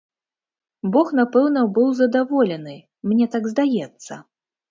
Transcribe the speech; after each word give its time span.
Бог 0.95 1.11
напэўна 1.19 1.61
быў 1.75 1.91
задаволены, 2.01 2.75
мне 3.11 3.25
так 3.35 3.43
здаецца. 3.55 4.13